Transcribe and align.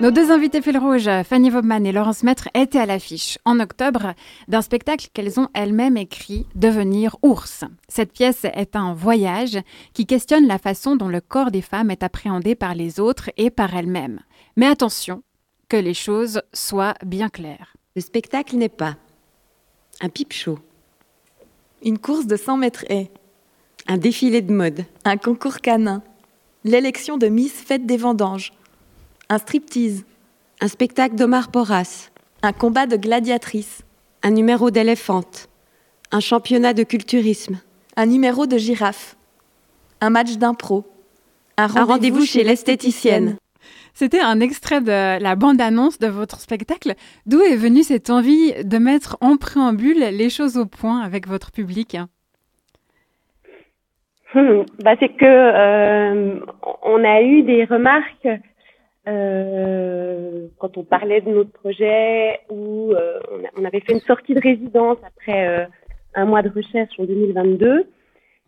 Nos 0.00 0.10
deux 0.10 0.30
invités 0.30 0.62
fil 0.62 0.78
rouge, 0.78 1.10
Fanny 1.24 1.50
Vobman 1.50 1.84
et 1.84 1.92
Laurence 1.92 2.22
Maître, 2.22 2.48
étaient 2.54 2.78
à 2.78 2.86
l'affiche 2.86 3.38
en 3.44 3.60
octobre 3.60 4.14
d'un 4.48 4.62
spectacle 4.62 5.08
qu'elles 5.12 5.38
ont 5.38 5.48
elles-mêmes 5.52 5.98
écrit, 5.98 6.46
Devenir 6.54 7.18
ours. 7.20 7.64
Cette 7.86 8.10
pièce 8.10 8.46
est 8.46 8.76
un 8.76 8.94
voyage 8.94 9.58
qui 9.92 10.06
questionne 10.06 10.46
la 10.46 10.56
façon 10.56 10.96
dont 10.96 11.08
le 11.08 11.20
corps 11.20 11.50
des 11.50 11.60
femmes 11.60 11.90
est 11.90 12.02
appréhendé 12.02 12.54
par 12.54 12.74
les 12.74 12.98
autres 12.98 13.28
et 13.36 13.50
par 13.50 13.76
elles-mêmes. 13.76 14.20
Mais 14.56 14.66
attention, 14.66 15.22
que 15.68 15.76
les 15.76 15.92
choses 15.92 16.40
soient 16.54 16.94
bien 17.04 17.28
claires. 17.28 17.76
Le 17.94 18.00
spectacle 18.00 18.56
n'est 18.56 18.70
pas 18.70 18.96
un 20.00 20.08
pipe 20.08 20.32
show, 20.32 20.58
une 21.84 21.98
course 21.98 22.26
de 22.26 22.36
100 22.36 22.56
mètres 22.56 22.86
haies, 22.88 23.10
un 23.86 23.98
défilé 23.98 24.40
de 24.40 24.54
mode, 24.54 24.86
un 25.04 25.18
concours 25.18 25.58
canin, 25.58 26.02
l'élection 26.64 27.18
de 27.18 27.26
Miss 27.26 27.52
Fête 27.52 27.84
des 27.84 27.98
Vendanges 27.98 28.54
un 29.30 29.38
striptease, 29.38 30.04
un 30.60 30.66
spectacle 30.66 31.14
d'Omar 31.14 31.52
Porras, 31.52 32.10
un 32.42 32.52
combat 32.52 32.86
de 32.86 32.96
gladiatrices, 32.96 33.84
un 34.24 34.32
numéro 34.32 34.72
d'éléphante, 34.72 35.48
un 36.10 36.18
championnat 36.18 36.74
de 36.74 36.82
culturisme, 36.82 37.60
un 37.96 38.06
numéro 38.06 38.46
de 38.46 38.58
girafe, 38.58 39.16
un 40.00 40.10
match 40.10 40.36
d'impro, 40.36 40.84
un 41.56 41.68
rendez-vous 41.68 42.26
chez 42.26 42.42
l'esthéticienne. 42.42 43.36
C'était 43.94 44.20
un 44.20 44.40
extrait 44.40 44.80
de 44.80 45.22
la 45.22 45.36
bande-annonce 45.36 45.98
de 45.98 46.08
votre 46.08 46.40
spectacle. 46.40 46.94
D'où 47.26 47.40
est 47.40 47.56
venue 47.56 47.82
cette 47.82 48.10
envie 48.10 48.52
de 48.64 48.78
mettre 48.78 49.16
en 49.20 49.36
préambule 49.36 49.98
les 49.98 50.30
choses 50.30 50.56
au 50.56 50.66
point 50.66 51.02
avec 51.02 51.28
votre 51.28 51.52
public? 51.52 51.96
Hmm, 54.34 54.62
bah 54.82 54.94
C'est 54.98 55.08
que 55.08 55.24
euh, 55.24 56.40
on 56.82 57.04
a 57.04 57.22
eu 57.22 57.42
des 57.42 57.64
remarques 57.64 58.28
euh, 59.08 60.48
quand 60.58 60.76
on 60.76 60.84
parlait 60.84 61.22
de 61.22 61.30
notre 61.30 61.52
projet 61.52 62.40
où 62.50 62.92
euh, 62.92 63.18
on, 63.56 63.64
avait 63.64 63.80
fait 63.80 63.94
une 63.94 64.00
sortie 64.00 64.34
de 64.34 64.40
résidence 64.40 64.98
après 65.02 65.48
euh, 65.48 65.64
un 66.14 66.26
mois 66.26 66.42
de 66.42 66.50
recherche 66.50 66.92
en 66.98 67.04
2022 67.04 67.86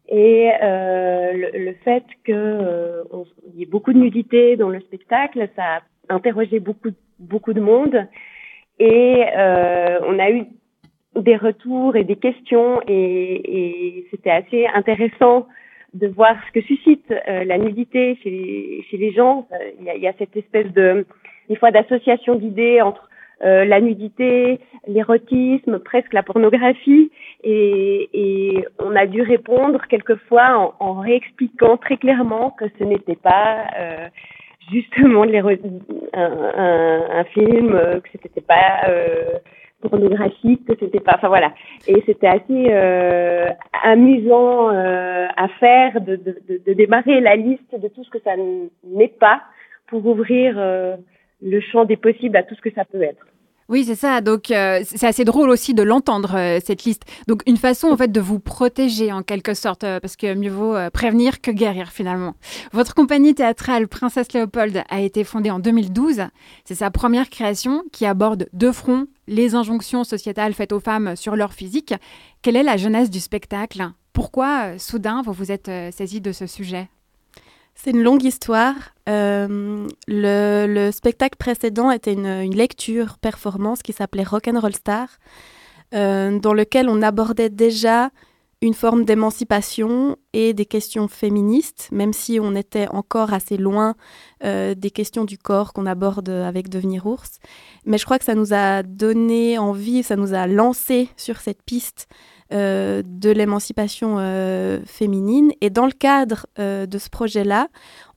et 0.08 0.50
le, 0.60 1.58
le, 1.58 1.72
fait 1.84 2.04
que 2.24 3.02
il 3.54 3.60
y 3.60 3.62
ait 3.62 3.66
beaucoup 3.66 3.94
de 3.94 3.98
nudité 3.98 4.56
dans 4.56 4.68
le 4.68 4.80
spectacle, 4.80 5.48
ça 5.56 5.76
a 6.08 6.14
interrogé 6.14 6.60
beaucoup 6.60 6.90
beaucoup 7.18 7.54
de 7.54 7.60
monde. 7.60 8.06
Et 8.78 9.24
on 9.34 10.18
a 10.18 10.30
eu 10.32 10.44
des 11.16 11.36
retours 11.36 11.96
et 11.96 12.04
des 12.04 12.16
questions 12.16 12.82
et, 12.88 13.98
et 13.98 14.06
c'était 14.10 14.30
assez 14.30 14.66
intéressant 14.66 15.46
de 15.94 16.06
voir 16.08 16.36
ce 16.46 16.52
que 16.52 16.66
suscite 16.66 17.10
euh, 17.10 17.44
la 17.44 17.58
nudité 17.58 18.18
chez 18.22 18.30
les, 18.30 18.84
chez 18.90 18.96
les 18.96 19.12
gens. 19.12 19.46
Euh, 19.52 19.70
il 19.78 19.86
y, 19.86 19.90
a, 19.90 19.96
y, 19.96 20.06
a, 20.06 20.12
cette 20.18 20.36
espèce 20.36 20.72
de, 20.72 21.06
des 21.48 21.56
fois, 21.56 21.70
d'association 21.70 22.34
d'idées 22.34 22.80
entre 22.80 23.08
euh, 23.42 23.64
la 23.64 23.80
nudité, 23.80 24.60
l'érotisme, 24.86 25.80
presque 25.80 26.12
la 26.12 26.22
pornographie, 26.22 27.10
et, 27.42 28.08
et, 28.14 28.64
on 28.78 28.94
a 28.94 29.06
dû 29.06 29.20
répondre 29.22 29.80
quelquefois 29.88 30.74
en, 30.80 30.86
en 30.86 31.00
réexpliquant 31.00 31.76
très 31.76 31.96
clairement 31.96 32.50
que 32.50 32.66
ce 32.78 32.84
n'était 32.84 33.16
pas 33.16 33.66
justement 34.70 35.24
un, 35.24 35.58
un, 36.14 37.04
un, 37.10 37.24
film, 37.24 37.72
que 37.72 38.08
ce 38.12 38.18
n'était 38.24 38.40
pas 38.40 38.86
pornographique, 39.88 40.64
que 40.66 40.74
c'était 40.78 41.00
pas, 41.00 41.14
enfin 41.16 41.28
voilà. 41.28 41.52
Et 41.86 42.02
c'était 42.06 42.26
assez 42.26 42.66
euh, 42.70 43.48
amusant 43.82 44.70
euh, 44.70 45.26
à 45.36 45.48
faire 45.60 46.00
de, 46.00 46.16
de, 46.16 46.60
de, 46.66 46.72
démarrer 46.72 47.20
la 47.20 47.36
liste 47.36 47.78
de 47.78 47.88
tout 47.88 48.04
ce 48.04 48.10
que 48.10 48.20
ça 48.20 48.32
n'est 48.84 49.08
pas 49.08 49.42
pour 49.88 50.06
ouvrir 50.06 50.54
euh, 50.56 50.96
le 51.42 51.60
champ 51.60 51.84
des 51.84 51.96
possibles 51.96 52.36
à 52.36 52.42
tout 52.42 52.54
ce 52.54 52.60
que 52.60 52.72
ça 52.72 52.84
peut 52.84 53.02
être. 53.02 53.26
Oui, 53.68 53.84
c'est 53.84 53.94
ça. 53.94 54.20
Donc, 54.20 54.50
euh, 54.50 54.82
c'est 54.84 55.06
assez 55.06 55.24
drôle 55.24 55.48
aussi 55.48 55.74
de 55.74 55.82
l'entendre, 55.82 56.34
euh, 56.36 56.58
cette 56.64 56.84
liste. 56.84 57.02
Donc, 57.28 57.42
une 57.46 57.56
façon, 57.56 57.88
en 57.88 57.96
fait, 57.96 58.10
de 58.10 58.20
vous 58.20 58.38
protéger, 58.38 59.12
en 59.12 59.22
quelque 59.22 59.54
sorte, 59.54 59.84
euh, 59.84 60.00
parce 60.00 60.16
que 60.16 60.34
mieux 60.34 60.50
vaut 60.50 60.76
prévenir 60.92 61.40
que 61.40 61.50
guérir, 61.50 61.90
finalement. 61.90 62.34
Votre 62.72 62.94
compagnie 62.94 63.34
théâtrale 63.34 63.88
Princesse 63.88 64.32
Léopold 64.32 64.82
a 64.88 65.00
été 65.00 65.24
fondée 65.24 65.50
en 65.50 65.58
2012. 65.58 66.22
C'est 66.64 66.74
sa 66.74 66.90
première 66.90 67.30
création 67.30 67.82
qui 67.92 68.04
aborde 68.06 68.48
deux 68.52 68.72
fronts, 68.72 69.06
les 69.26 69.54
injonctions 69.54 70.04
sociétales 70.04 70.54
faites 70.54 70.72
aux 70.72 70.80
femmes 70.80 71.16
sur 71.16 71.36
leur 71.36 71.52
physique. 71.52 71.94
Quelle 72.42 72.56
est 72.56 72.62
la 72.62 72.76
jeunesse 72.76 73.10
du 73.10 73.20
spectacle? 73.20 73.90
Pourquoi, 74.12 74.78
soudain, 74.78 75.22
vous 75.24 75.32
vous 75.32 75.52
êtes 75.52 75.70
saisi 75.92 76.20
de 76.20 76.32
ce 76.32 76.46
sujet? 76.46 76.88
C'est 77.74 77.90
une 77.90 78.02
longue 78.02 78.24
histoire. 78.24 78.74
Euh, 79.08 79.86
le, 80.06 80.90
spectacle 80.90 81.36
précédent 81.36 81.90
était 81.90 82.12
une, 82.12 82.54
lecture 82.54 83.18
performance 83.18 83.82
qui 83.82 83.92
s'appelait 83.92 84.22
Rock'n'Roll 84.22 84.74
Star, 84.74 85.08
euh, 85.94 86.38
dans 86.38 86.54
lequel 86.54 86.88
on 86.88 87.02
abordait 87.02 87.50
déjà 87.50 88.10
une 88.60 88.74
forme 88.74 89.04
d'émancipation 89.04 90.16
et 90.32 90.54
des 90.54 90.66
questions 90.66 91.08
féministes, 91.08 91.88
même 91.90 92.12
si 92.12 92.38
on 92.40 92.54
était 92.54 92.86
encore 92.90 93.32
assez 93.32 93.56
loin 93.56 93.96
euh, 94.44 94.76
des 94.76 94.92
questions 94.92 95.24
du 95.24 95.36
corps 95.36 95.72
qu'on 95.72 95.84
aborde 95.84 96.28
avec 96.28 96.68
Devenir 96.68 97.06
ours. 97.06 97.40
Mais 97.84 97.98
je 97.98 98.04
crois 98.04 98.20
que 98.20 98.24
ça 98.24 98.36
nous 98.36 98.54
a 98.54 98.84
donné 98.84 99.58
envie, 99.58 100.04
ça 100.04 100.14
nous 100.14 100.32
a 100.32 100.46
lancé 100.46 101.08
sur 101.16 101.40
cette 101.40 101.62
piste 101.64 102.06
euh, 102.52 103.02
de 103.06 103.30
l'émancipation 103.30 104.16
euh, 104.18 104.80
féminine. 104.84 105.52
Et 105.62 105.70
dans 105.70 105.86
le 105.86 105.92
cadre 105.92 106.46
euh, 106.58 106.84
de 106.84 106.98
ce 106.98 107.08
projet-là, 107.08 107.68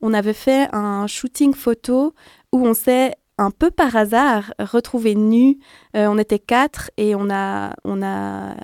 on 0.02 0.12
avait 0.12 0.34
fait 0.34 0.68
un 0.74 1.06
shooting 1.06 1.54
photo 1.54 2.12
où 2.52 2.66
on 2.66 2.74
s'est 2.74 3.14
un 3.38 3.50
peu 3.50 3.70
par 3.70 3.96
hasard 3.96 4.52
retrouvé 4.58 5.14
nus. 5.14 5.58
on 5.94 6.18
était 6.18 6.38
quatre 6.38 6.90
et 6.96 7.14
on 7.14 7.28
a, 7.30 7.74
on 7.84 8.02
a, 8.02 8.54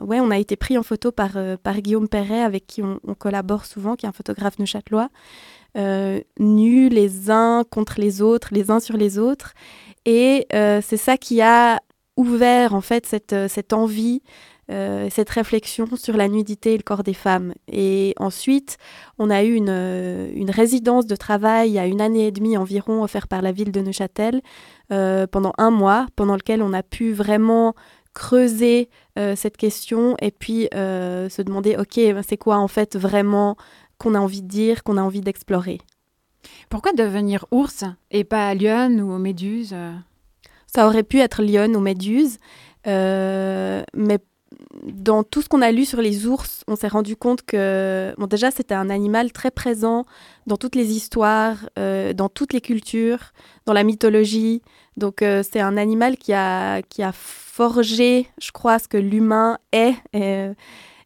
ouais, 0.00 0.20
on 0.20 0.30
a 0.30 0.38
été 0.38 0.56
pris 0.56 0.76
en 0.78 0.82
photo 0.82 1.12
par, 1.12 1.32
par 1.62 1.80
Guillaume 1.82 2.08
Perret, 2.08 2.40
avec 2.40 2.66
qui 2.66 2.82
on, 2.82 2.98
collabore 3.14 3.66
souvent, 3.66 3.94
qui 3.94 4.06
est 4.06 4.08
un 4.08 4.12
photographe 4.12 4.58
neuchâtelois, 4.58 5.10
nus 5.76 6.88
les 6.88 7.30
uns 7.30 7.64
contre 7.70 8.00
les 8.00 8.22
autres, 8.22 8.48
les 8.52 8.70
uns 8.70 8.80
sur 8.80 8.96
les 8.96 9.18
autres. 9.18 9.52
Et 10.06 10.46
c'est 10.50 10.96
ça 10.96 11.18
qui 11.18 11.42
a 11.42 11.80
ouvert 12.16 12.74
en 12.74 12.80
fait 12.80 13.04
cette, 13.04 13.34
cette 13.48 13.74
envie 13.74 14.22
euh, 14.72 15.08
cette 15.10 15.28
réflexion 15.28 15.86
sur 15.96 16.16
la 16.16 16.28
nudité 16.28 16.72
et 16.72 16.76
le 16.78 16.82
corps 16.82 17.02
des 17.02 17.12
femmes. 17.12 17.52
Et 17.70 18.14
ensuite, 18.18 18.78
on 19.18 19.28
a 19.28 19.44
eu 19.44 19.54
une, 19.54 19.68
euh, 19.68 20.32
une, 20.34 20.50
résidence 20.50 21.06
de 21.06 21.14
travail 21.14 21.78
a 21.78 21.86
une 21.86 22.00
année 22.00 22.28
et 22.28 22.30
demie 22.32 22.56
environ 22.56 23.02
offerte 23.02 23.28
par 23.28 23.42
la 23.42 23.52
ville 23.52 23.70
de 23.70 23.80
Neuchâtel 23.82 24.40
euh, 24.90 25.26
pendant 25.26 25.52
un 25.58 25.70
mois, 25.70 26.06
pendant 26.16 26.36
lequel 26.36 26.62
on 26.62 26.72
a 26.72 26.82
pu 26.82 27.12
vraiment 27.12 27.74
creuser 28.14 28.90
cette 29.16 29.56
question 29.56 30.16
et 30.20 30.30
puis 30.30 30.68
se 30.72 31.42
demander, 31.42 31.76
ok, 31.76 31.96
ben, 31.96 32.22
c'est 32.26 32.36
quoi 32.36 32.58
en 32.58 32.68
fait 32.68 32.94
vraiment 32.96 33.56
qu'on 33.96 34.14
a 34.14 34.18
envie 34.18 34.42
de 34.42 34.48
dire, 34.48 34.84
qu'on 34.84 34.98
a 34.98 35.02
envie 35.02 35.22
d'explorer. 35.22 35.78
Pourquoi 36.68 36.92
devenir 36.92 37.46
ours 37.50 37.84
et 38.10 38.24
pas 38.24 38.54
lion 38.54 38.90
ou 38.98 39.16
méduse? 39.18 39.74
Ça 40.66 40.86
aurait 40.86 41.04
pu 41.04 41.20
être 41.20 41.42
lion 41.42 41.72
ou 41.74 41.80
méduse, 41.80 42.36
mais 42.84 44.18
dans 44.84 45.22
tout 45.22 45.42
ce 45.42 45.48
qu'on 45.48 45.62
a 45.62 45.70
lu 45.70 45.84
sur 45.84 46.00
les 46.00 46.26
ours, 46.26 46.62
on 46.68 46.76
s'est 46.76 46.88
rendu 46.88 47.16
compte 47.16 47.42
que, 47.42 48.14
bon, 48.18 48.26
déjà, 48.26 48.50
c'était 48.50 48.74
un 48.74 48.90
animal 48.90 49.32
très 49.32 49.50
présent 49.50 50.04
dans 50.46 50.56
toutes 50.56 50.74
les 50.74 50.92
histoires, 50.92 51.56
euh, 51.78 52.12
dans 52.12 52.28
toutes 52.28 52.52
les 52.52 52.60
cultures, 52.60 53.32
dans 53.66 53.72
la 53.72 53.84
mythologie. 53.84 54.62
Donc, 54.96 55.22
euh, 55.22 55.42
c'est 55.48 55.60
un 55.60 55.76
animal 55.76 56.16
qui 56.16 56.32
a, 56.32 56.82
qui 56.82 57.02
a 57.02 57.12
forgé, 57.12 58.28
je 58.40 58.50
crois, 58.50 58.78
ce 58.78 58.88
que 58.88 58.96
l'humain 58.96 59.58
est. 59.72 59.94
Euh, 60.16 60.54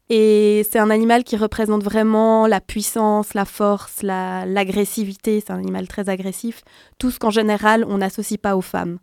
et 0.08 0.64
c'est 0.70 0.78
un 0.78 0.90
animal 0.90 1.24
qui 1.24 1.36
représente 1.36 1.82
vraiment 1.82 2.46
la 2.46 2.60
puissance, 2.60 3.34
la 3.34 3.44
force, 3.44 4.02
l'agressivité. 4.02 5.40
c'est 5.40 5.52
un 5.52 5.58
animal 5.58 5.88
très 5.88 6.08
agressif. 6.08 6.62
Tout 6.98 7.10
ce 7.10 7.18
qu'en 7.18 7.30
général, 7.30 7.84
on 7.88 7.98
n'associe 7.98 8.38
pas 8.38 8.56
aux 8.56 8.62
femmes. 8.62 8.98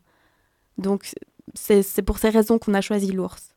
Donc, 0.77 1.05
c'est 1.53 2.01
pour 2.01 2.17
ces 2.17 2.29
raisons 2.29 2.57
qu'on 2.57 2.73
a 2.73 2.81
choisi 2.81 3.11
l'ours. 3.11 3.52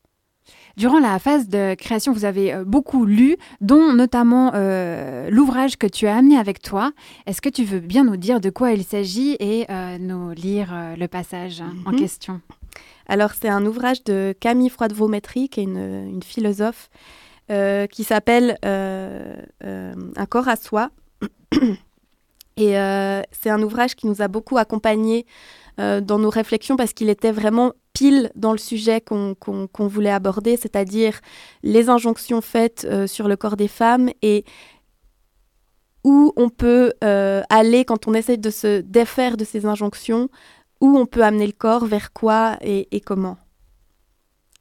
Durant 0.77 0.99
la 0.99 1.17
phase 1.17 1.49
de 1.49 1.73
création, 1.73 2.13
vous 2.13 2.23
avez 2.23 2.53
euh, 2.53 2.63
beaucoup 2.63 3.05
lu, 3.05 3.35
dont 3.61 3.93
notamment 3.93 4.51
euh, 4.53 5.27
l'ouvrage 5.31 5.75
que 5.75 5.87
tu 5.87 6.05
as 6.05 6.15
amené 6.15 6.37
avec 6.37 6.61
toi. 6.61 6.91
Est-ce 7.25 7.41
que 7.41 7.49
tu 7.49 7.63
veux 7.63 7.79
bien 7.79 8.03
nous 8.03 8.15
dire 8.15 8.39
de 8.39 8.51
quoi 8.51 8.73
il 8.73 8.83
s'agit 8.83 9.35
et 9.39 9.65
euh, 9.71 9.97
nous 9.97 10.29
lire 10.33 10.71
le 10.95 11.07
passage 11.07 11.63
en 11.87 11.91
mhm. 11.91 11.99
question? 11.99 12.41
Alors, 13.07 13.31
c'est 13.31 13.49
un 13.49 13.65
ouvrage 13.65 14.03
de 14.03 14.35
Camille 14.39 14.69
Froide-Vaumétry, 14.69 15.49
qui 15.49 15.61
est 15.61 15.63
une, 15.63 16.21
philosophe, 16.23 16.91
qui 17.49 18.03
s'appelle 18.03 18.57
Un 18.61 20.25
corps 20.29 20.47
à 20.47 20.57
soi. 20.57 20.91
Et 22.57 22.73
c'est 23.31 23.49
un 23.49 23.63
ouvrage 23.63 23.95
qui 23.95 24.05
nous 24.05 24.21
a 24.21 24.27
beaucoup 24.27 24.57
accompagnés 24.57 25.25
dans 25.77 26.19
nos 26.19 26.29
réflexions 26.29 26.75
parce 26.75 26.93
qu'il 26.93 27.09
était 27.09 27.31
vraiment 27.31 27.71
dans 28.35 28.51
le 28.51 28.57
sujet 28.57 29.01
qu'on 29.01 29.87
voulait 29.87 30.11
aborder, 30.11 30.57
c'est-à-dire 30.57 31.19
les 31.63 31.89
injonctions 31.89 32.41
faites 32.41 32.85
euh, 32.89 33.07
sur 33.07 33.27
le 33.27 33.35
corps 33.35 33.57
des 33.57 33.67
femmes 33.67 34.09
et 34.21 34.45
où 36.03 36.31
on 36.35 36.49
peut 36.49 36.93
euh, 37.03 37.41
aller 37.49 37.85
quand 37.85 38.07
on 38.07 38.13
essaie 38.13 38.37
de 38.37 38.49
se 38.49 38.81
défaire 38.81 39.35
de 39.35 39.43
ces 39.43 39.65
injonctions 39.65 40.29
où 40.79 40.97
on 40.97 41.05
peut 41.05 41.23
amener 41.23 41.47
le 41.47 41.53
corps, 41.53 41.85
vers 41.85 42.13
quoi 42.13 42.57
et, 42.61 43.01
comment. 43.01 43.37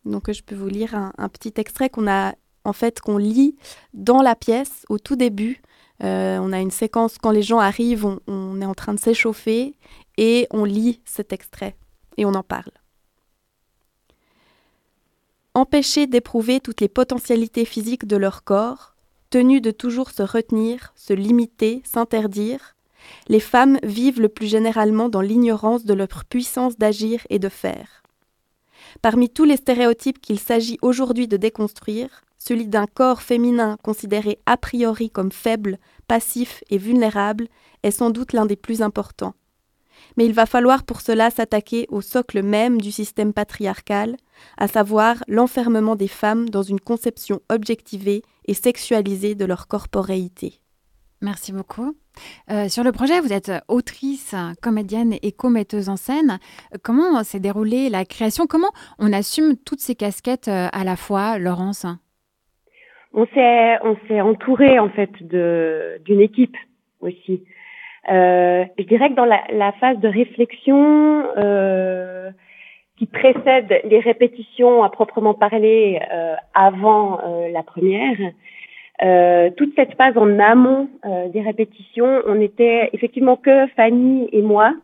Donc 0.04 0.30
je 0.32 0.42
peux 0.42 0.54
vous 0.54 0.68
lire 0.68 0.94
un, 0.94 1.28
petit 1.28 1.52
extrait 1.56 1.90
qu'on 1.90 2.08
a 2.08 2.34
en 2.64 2.72
fait 2.72 3.00
qu'on 3.00 3.18
lit 3.18 3.56
dans 3.92 4.22
la 4.22 4.34
pièce 4.34 4.84
au 4.88 4.98
tout 4.98 5.16
début. 5.16 5.60
Euh, 6.02 6.38
on 6.40 6.52
a 6.52 6.60
une 6.60 6.70
séquence 6.70 7.18
quand 7.18 7.30
les 7.30 7.42
gens 7.42 7.58
arrivent, 7.58 8.06
on 8.26 8.60
est 8.60 8.66
en 8.66 8.74
train 8.74 8.94
de 8.94 9.00
s'échauffer 9.00 9.74
et 10.16 10.46
on 10.50 10.64
lit 10.64 11.00
cet 11.04 11.32
extrait 11.32 11.76
et 12.16 12.24
on 12.24 12.34
en 12.34 12.42
parle. 12.42 12.72
Empêchés 15.56 16.06
d'éprouver 16.06 16.60
toutes 16.60 16.82
les 16.82 16.88
potentialités 16.90 17.64
physiques 17.64 18.06
de 18.06 18.18
leur 18.18 18.44
corps, 18.44 18.94
tenus 19.30 19.62
de 19.62 19.70
toujours 19.70 20.10
se 20.10 20.22
retenir, 20.22 20.92
se 20.96 21.14
limiter, 21.14 21.80
s'interdire, 21.82 22.76
les 23.28 23.40
femmes 23.40 23.78
vivent 23.82 24.20
le 24.20 24.28
plus 24.28 24.48
généralement 24.48 25.08
dans 25.08 25.22
l'ignorance 25.22 25.86
de 25.86 25.94
leur 25.94 26.26
puissance 26.28 26.76
d'agir 26.76 27.26
et 27.30 27.38
de 27.38 27.48
faire. 27.48 28.02
Parmi 29.00 29.30
tous 29.30 29.44
les 29.44 29.56
stéréotypes 29.56 30.20
qu'il 30.20 30.38
s'agit 30.38 30.76
aujourd'hui 30.82 31.26
de 31.26 31.38
déconstruire, 31.38 32.22
celui 32.36 32.66
d'un 32.66 32.86
corps 32.86 33.22
féminin 33.22 33.78
considéré 33.82 34.38
a 34.44 34.58
priori 34.58 35.08
comme 35.08 35.32
faible, 35.32 35.78
passif 36.06 36.64
et 36.68 36.76
vulnérable 36.76 37.48
est 37.82 37.92
sans 37.92 38.10
doute 38.10 38.34
l'un 38.34 38.44
des 38.44 38.56
plus 38.56 38.82
importants. 38.82 39.32
Mais 40.16 40.26
il 40.26 40.32
va 40.32 40.46
falloir 40.46 40.84
pour 40.84 41.00
cela 41.00 41.30
s'attaquer 41.30 41.86
au 41.90 42.00
socle 42.00 42.42
même 42.42 42.80
du 42.80 42.90
système 42.90 43.32
patriarcal, 43.32 44.16
à 44.56 44.68
savoir 44.68 45.16
l'enfermement 45.28 45.96
des 45.96 46.08
femmes 46.08 46.48
dans 46.48 46.62
une 46.62 46.80
conception 46.80 47.40
objectivée 47.48 48.22
et 48.46 48.54
sexualisée 48.54 49.34
de 49.34 49.44
leur 49.44 49.68
corporéité. 49.68 50.60
Merci 51.22 51.52
beaucoup. 51.52 51.96
Euh, 52.50 52.68
sur 52.68 52.84
le 52.84 52.92
projet, 52.92 53.20
vous 53.20 53.32
êtes 53.32 53.52
autrice, 53.68 54.34
comédienne 54.62 55.14
et 55.22 55.32
co-metteuse 55.32 55.88
en 55.88 55.96
scène. 55.96 56.38
Comment 56.82 57.22
s'est 57.22 57.40
déroulée 57.40 57.88
la 57.88 58.04
création? 58.04 58.46
Comment 58.46 58.70
on 58.98 59.12
assume 59.12 59.56
toutes 59.56 59.80
ces 59.80 59.94
casquettes 59.94 60.48
euh, 60.48 60.68
à 60.72 60.84
la 60.84 60.96
fois, 60.96 61.38
Laurence? 61.38 61.86
On 63.12 63.26
s'est 63.26 63.78
on 63.82 63.96
s'est 64.06 64.20
entouré 64.20 64.78
en 64.78 64.90
fait 64.90 65.10
d'une 65.22 66.20
équipe 66.20 66.56
aussi. 67.00 67.42
Euh, 68.08 68.64
je 68.78 68.84
dirais 68.84 69.10
que 69.10 69.14
dans 69.14 69.24
la, 69.24 69.42
la 69.50 69.72
phase 69.72 69.98
de 69.98 70.08
réflexion 70.08 71.24
euh, 71.36 72.30
qui 72.96 73.06
précède 73.06 73.80
les 73.84 74.00
répétitions 74.00 74.82
à 74.82 74.88
proprement 74.88 75.34
parler 75.34 76.00
euh, 76.12 76.34
avant 76.54 77.20
euh, 77.20 77.48
la 77.50 77.62
première, 77.62 78.16
euh, 79.02 79.50
toute 79.56 79.74
cette 79.76 79.94
phase 79.96 80.16
en 80.16 80.38
amont 80.38 80.88
des 81.32 81.42
répétitions, 81.42 82.22
on 82.26 82.40
était 82.40 82.88
effectivement 82.94 83.36
que 83.36 83.66
Fanny 83.76 84.28
et 84.32 84.40
moi 84.42 84.74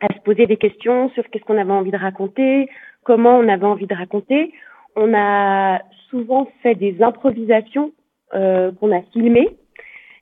à 0.00 0.14
se 0.14 0.20
poser 0.20 0.46
des 0.46 0.56
questions 0.56 1.10
sur 1.10 1.28
qu'est-ce 1.28 1.44
qu'on 1.44 1.58
avait 1.58 1.72
envie 1.72 1.90
de 1.90 1.98
raconter, 1.98 2.68
comment 3.02 3.36
on 3.36 3.48
avait 3.48 3.66
envie 3.66 3.86
de 3.86 3.94
raconter. 3.94 4.52
On 4.96 5.12
a 5.12 5.80
souvent 6.08 6.48
fait 6.62 6.76
des 6.76 7.02
improvisations 7.02 7.92
qu'on 8.30 8.96
a 8.96 9.02
filmées 9.12 9.56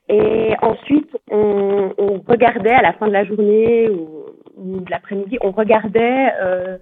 et 0.09 0.53
ensuite, 0.61 1.17
on, 1.29 1.93
on, 1.97 2.21
regardait 2.27 2.71
à 2.71 2.81
la 2.81 2.93
fin 2.93 3.07
de 3.07 3.13
la 3.13 3.25
journée 3.25 3.89
ou, 3.89 4.25
de 4.57 4.89
l'après-midi, 4.89 5.37
on 5.41 5.51
regardait 5.51 6.31
euh, 6.41 6.77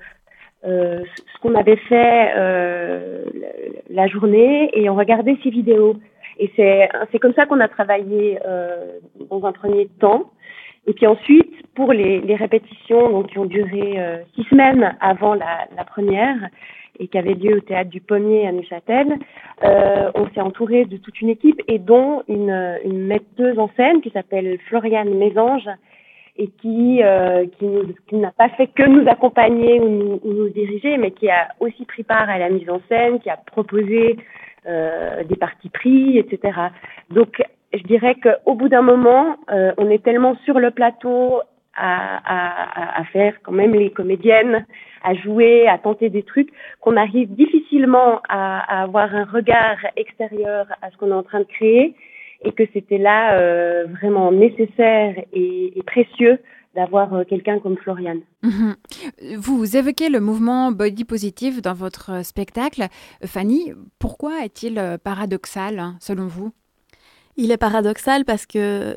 euh, 0.65 1.03
ce 1.33 1.41
qu'on 1.41 1.55
avait 1.55 1.75
fait 1.75 2.31
euh, 2.35 3.25
la 3.89 4.07
journée 4.07 4.69
et 4.73 4.89
on 4.89 4.95
regardait 4.95 5.37
ces 5.43 5.49
vidéos. 5.49 5.95
Et 6.37 6.51
c'est 6.55 6.89
c'est 7.11 7.19
comme 7.19 7.33
ça 7.33 7.45
qu'on 7.45 7.59
a 7.59 7.67
travaillé 7.67 8.39
euh, 8.45 8.99
dans 9.29 9.43
un 9.45 9.51
premier 9.51 9.87
temps. 9.99 10.31
Et 10.87 10.93
puis 10.93 11.07
ensuite, 11.07 11.51
pour 11.73 11.93
les, 11.93 12.21
les 12.21 12.35
répétitions 12.35 13.09
donc, 13.09 13.27
qui 13.27 13.39
ont 13.39 13.45
duré 13.45 13.99
euh, 13.99 14.17
six 14.35 14.43
semaines 14.43 14.95
avant 15.01 15.33
la, 15.33 15.67
la 15.75 15.83
première, 15.83 16.37
et 16.99 17.07
qui 17.07 17.17
avait 17.17 17.33
lieu 17.33 17.57
au 17.57 17.61
théâtre 17.61 17.89
du 17.89 18.01
Pommier 18.01 18.47
à 18.47 18.51
Neuchâtel, 18.51 19.17
euh, 19.63 20.11
on 20.15 20.27
s'est 20.29 20.41
entouré 20.41 20.85
de 20.85 20.97
toute 20.97 21.21
une 21.21 21.29
équipe 21.29 21.61
et 21.67 21.79
dont 21.79 22.23
une, 22.27 22.79
une 22.83 23.05
metteuse 23.05 23.59
en 23.59 23.69
scène 23.75 24.01
qui 24.01 24.09
s'appelle 24.11 24.57
Floriane 24.67 25.13
Mésange 25.13 25.67
et 26.37 26.47
qui, 26.61 27.01
euh, 27.01 27.45
qui, 27.57 28.15
n'a 28.15 28.31
pas 28.31 28.49
fait 28.49 28.67
que 28.67 28.83
nous 28.83 29.07
accompagner 29.07 29.79
ou 29.79 29.89
nous, 29.89 30.19
ou 30.23 30.33
nous, 30.33 30.49
diriger, 30.49 30.97
mais 30.97 31.11
qui 31.11 31.29
a 31.29 31.49
aussi 31.59 31.85
pris 31.85 32.03
part 32.03 32.29
à 32.29 32.37
la 32.37 32.49
mise 32.49 32.69
en 32.69 32.81
scène, 32.89 33.19
qui 33.19 33.29
a 33.29 33.37
proposé 33.37 34.17
euh, 34.67 35.23
des 35.23 35.35
parties 35.35 35.69
pris, 35.69 36.17
etc. 36.17 36.59
Donc, 37.09 37.41
je 37.73 37.83
dirais 37.83 38.15
qu'au 38.15 38.55
bout 38.55 38.67
d'un 38.67 38.81
moment, 38.81 39.37
euh, 39.51 39.71
on 39.77 39.89
est 39.89 40.03
tellement 40.03 40.35
sur 40.43 40.59
le 40.59 40.71
plateau 40.71 41.41
à, 41.75 42.97
à, 42.97 43.01
à, 43.01 43.03
faire 43.05 43.33
quand 43.43 43.51
même 43.51 43.73
les 43.73 43.91
comédiennes, 43.91 44.65
à 45.03 45.13
jouer, 45.13 45.67
à 45.67 45.77
tenter 45.77 46.09
des 46.09 46.23
trucs, 46.23 46.49
qu'on 46.79 46.97
arrive 46.97 47.33
difficilement 47.33 48.21
à, 48.29 48.59
à, 48.59 48.83
avoir 48.83 49.13
un 49.13 49.25
regard 49.25 49.77
extérieur 49.95 50.67
à 50.81 50.91
ce 50.91 50.97
qu'on 50.97 51.09
est 51.09 51.13
en 51.13 51.23
train 51.23 51.39
de 51.39 51.45
créer, 51.45 51.95
et 52.43 52.51
que 52.51 52.63
c'était 52.73 52.97
là 52.97 53.37
euh, 53.39 53.85
vraiment 53.99 54.31
nécessaire 54.31 55.15
et, 55.33 55.77
et 55.77 55.83
précieux 55.83 56.39
d'avoir 56.75 57.13
euh, 57.13 57.23
quelqu'un 57.23 57.59
comme 57.59 57.77
Floriane. 57.77 58.21
Mhm. 58.43 58.75
Vous 59.37 59.77
évoquez 59.77 60.09
le 60.09 60.19
mouvement 60.19 60.71
body 60.71 61.05
positive 61.05 61.61
dans 61.61 61.73
votre 61.73 62.23
spectacle. 62.23 62.87
Fanny, 63.25 63.73
pourquoi 63.99 64.43
est-il 64.43 64.97
paradoxal 65.03 65.93
selon 65.99 66.27
vous? 66.27 66.51
Il 67.37 67.51
est 67.51 67.57
paradoxal 67.57 68.23
parce 68.25 68.45
que 68.45 68.95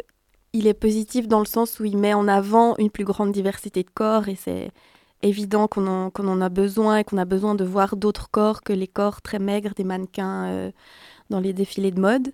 il 0.53 0.67
est 0.67 0.75
positif 0.75 1.29
dans 1.29 1.41
le 1.41 1.47
sens 1.47 1.81
où 1.81 1.85
il 1.85 1.97
met 1.97 2.15
en 2.15 2.29
avant 2.29 2.75
une 2.79 2.91
plus 2.91 3.05
grande 3.05 3.33
diversité 3.33 3.83
de 3.83 3.91
corps 3.93 4.29
et 4.29 4.37
c'est 4.37 4.71
évident 5.23 5.67
qu'on 5.67 5.87
en, 5.87 6.12
en, 6.17 6.41
a 6.41 6.49
besoin 6.49 6.99
et 6.99 7.05
qu'on 7.05 7.19
a 7.19 7.25
besoin 7.25 7.55
de 7.55 7.65
voir 7.65 7.97
d'autres 7.97 8.31
corps 8.31 8.62
que 8.62 8.73
les 8.73 8.87
corps 8.87 9.21
très 9.21 9.39
maigres 9.39 9.75
des 9.75 9.85
mannequins 9.85 10.47
euh, 10.47 10.71
dans 11.31 11.41
les 11.41 11.53
défilés 11.53 11.91
de 11.91 12.00
mode. 12.00 12.33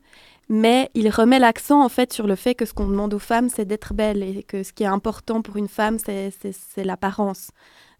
Mais 0.49 0.90
il 0.94 1.08
remet 1.08 1.38
l'accent 1.38 1.82
en 1.82 1.88
fait 1.88 2.12
sur 2.12 2.26
le 2.26 2.37
fait 2.37 2.55
que 2.55 2.66
ce 2.66 2.75
qu'on 2.75 2.87
demande 2.87 3.14
aux 3.14 3.19
femmes, 3.19 3.49
c'est 3.49 3.64
d'être 3.64 3.94
belle 3.94 4.22
et 4.22 4.43
que 4.43 4.62
ce 4.62 4.72
qui 4.72 4.82
est 4.82 4.87
important 4.87 5.40
pour 5.40 5.56
une 5.56 5.69
femme, 5.69 5.99
c'est 5.99 6.84
l'apparence. 6.84 7.50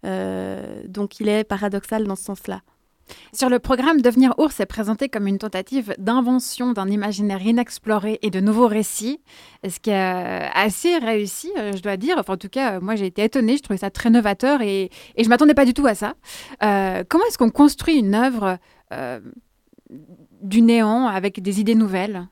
Euh, 0.05 0.83
donc 0.87 1.19
il 1.19 1.27
est 1.27 1.43
paradoxal 1.43 2.03
dans 2.05 2.15
ce 2.15 2.23
sens-là. 2.23 2.61
Sur 3.33 3.49
le 3.49 3.59
programme 3.59 4.01
Devenir 4.01 4.33
ours 4.37 4.59
est 4.59 4.65
présenté 4.65 5.09
comme 5.09 5.27
une 5.27 5.37
tentative 5.37 5.93
d'invention 5.97 6.73
d'un 6.73 6.87
imaginaire 6.89 7.41
inexploré 7.41 8.19
et 8.21 8.29
de 8.29 8.39
nouveaux 8.39 8.67
récits, 8.67 9.19
ce 9.67 9.79
qui 9.79 9.89
est 9.89 9.93
euh, 9.93 10.47
assez 10.53 10.97
réussi, 10.97 11.51
euh, 11.57 11.73
je 11.75 11.81
dois 11.81 11.97
dire. 11.97 12.15
Enfin, 12.17 12.33
en 12.33 12.37
tout 12.37 12.49
cas, 12.49 12.79
moi 12.79 12.95
j'ai 12.95 13.05
été 13.05 13.23
étonnée, 13.23 13.57
je 13.57 13.63
trouvais 13.63 13.77
ça 13.77 13.89
très 13.89 14.09
novateur 14.09 14.61
et, 14.61 14.89
je 15.17 15.27
m'attendais 15.29 15.53
pas 15.53 15.65
du 15.65 15.73
tout 15.73 15.85
à 15.85 15.95
ça. 15.95 16.13
Euh, 16.63 17.03
comment 17.07 17.25
est-ce 17.25 17.37
qu'on 17.37 17.49
construit 17.49 17.95
une 17.97 18.15
œuvre 18.15 18.57
du 20.41 20.61
néant 20.61 21.07
avec 21.07 21.41
des 21.41 21.59
idées 21.59 21.75
nouvelles? 21.75 22.27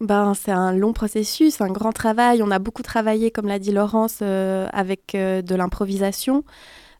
Ben, 0.00 0.34
c'est 0.34 0.52
un 0.52 0.72
long 0.72 0.92
processus, 0.92 1.60
un 1.60 1.70
grand 1.70 1.92
travail. 1.92 2.40
On 2.42 2.50
a 2.52 2.60
beaucoup 2.60 2.82
travaillé, 2.82 3.32
comme 3.32 3.46
l'a 3.46 3.58
dit 3.58 3.72
Laurence, 3.72 4.22
avec 4.22 5.14
de 5.14 5.54
l'improvisation. 5.54 6.44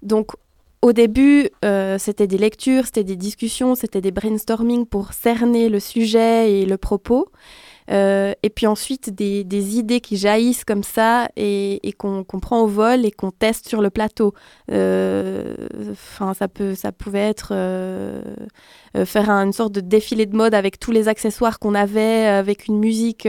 Donc, 0.03 0.33
au 0.83 0.93
début, 0.93 1.49
euh, 1.65 1.99
c'était 1.99 2.27
des 2.27 2.39
lectures, 2.39 2.87
c'était 2.87 3.05
des 3.05 3.17
discussions, 3.17 3.75
c'était 3.75 4.01
des 4.01 4.13
brainstorming 4.13 4.87
pour 4.87 5.13
cerner 5.13 5.69
le 5.69 5.81
sujet 5.81 6.53
et 6.53 6.67
le 6.67 6.77
propos. 6.77 7.29
Euh, 7.91 8.35
et 8.43 8.51
puis 8.51 8.67
ensuite, 8.67 9.11
des, 9.11 9.79
idées 9.79 10.01
qui 10.01 10.17
jaillissent 10.17 10.65
comme 10.65 10.83
ça 10.83 11.29
et, 11.37 11.81
qu'on 11.97 12.25
prend 12.25 12.61
au 12.61 12.67
vol 12.67 13.05
et 13.05 13.11
qu'on 13.11 13.31
teste 13.31 13.69
sur 13.69 13.81
le 13.81 13.91
plateau. 13.91 14.35
Euh, 14.71 15.55
enfin, 15.91 16.35
ça, 16.35 16.49
peut, 16.49 16.75
ça 16.75 16.93
pouvait 16.93 17.29
être 17.29 17.51
euh, 17.53 18.23
faire 19.05 19.31
une 19.31 19.53
sorte 19.53 19.73
de 19.73 19.81
défilé 19.81 20.27
de 20.27 20.37
mode 20.37 20.55
avec 20.55 20.79
tous 20.79 20.93
les 20.93 21.09
accessoires 21.09 21.59
qu'on 21.59 21.75
avait, 21.75 22.27
avec 22.27 22.67
une 22.67 22.79
musique 22.79 23.29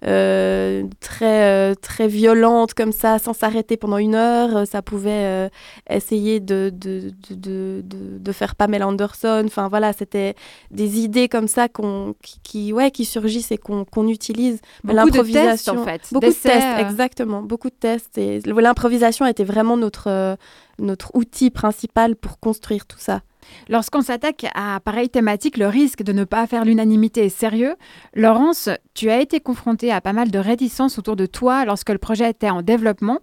très, 0.00 1.74
très 1.76 2.08
violente 2.08 2.74
comme 2.74 2.92
ça, 2.92 3.18
sans 3.18 3.32
s'arrêter 3.32 3.76
pendant 3.76 3.98
une 3.98 4.14
heure. 4.14 4.66
Ça 4.66 4.82
pouvait 4.82 5.50
essayer 5.88 6.40
de, 6.40 6.70
de, 6.72 7.12
de, 7.30 7.82
de, 7.84 8.32
faire 8.32 8.54
Pamela 8.54 8.86
Anderson. 8.86 9.42
Enfin 9.44 9.68
voilà, 9.68 9.92
c'était 9.92 10.34
des 10.70 11.00
idées 11.00 11.28
comme 11.28 11.48
ça 11.48 11.68
qu'on, 11.68 12.14
qui, 12.42 12.72
ouais, 12.72 12.90
qui 12.90 13.04
surgissent 13.04 13.52
et 13.52 13.58
qu'on, 13.58 13.79
qu'on 13.84 14.08
utilise. 14.08 14.60
Beaucoup 14.84 15.10
de 15.10 15.32
tests 15.32 15.68
en 15.68 15.84
fait. 15.84 16.02
Beaucoup 16.12 16.26
de 16.26 16.32
tests, 16.32 16.80
exactement. 16.80 17.42
Beaucoup 17.42 17.70
de 17.70 17.74
tests. 17.74 18.18
Et 18.18 18.40
l'improvisation 18.40 19.26
était 19.26 19.44
vraiment 19.44 19.76
notre, 19.76 20.36
notre 20.78 21.14
outil 21.14 21.50
principal 21.50 22.16
pour 22.16 22.38
construire 22.40 22.86
tout 22.86 22.98
ça. 22.98 23.22
Lorsqu'on 23.68 24.02
s'attaque 24.02 24.46
à 24.54 24.80
pareille 24.80 25.08
thématique, 25.08 25.56
le 25.56 25.66
risque 25.66 26.02
de 26.02 26.12
ne 26.12 26.24
pas 26.24 26.46
faire 26.46 26.64
l'unanimité 26.64 27.24
est 27.24 27.28
sérieux. 27.28 27.76
Laurence, 28.14 28.68
tu 28.94 29.10
as 29.10 29.20
été 29.20 29.40
confrontée 29.40 29.90
à 29.90 30.00
pas 30.00 30.12
mal 30.12 30.30
de 30.30 30.38
réticences 30.38 30.98
autour 30.98 31.16
de 31.16 31.26
toi 31.26 31.64
lorsque 31.64 31.90
le 31.90 31.98
projet 31.98 32.30
était 32.30 32.50
en 32.50 32.62
développement. 32.62 33.20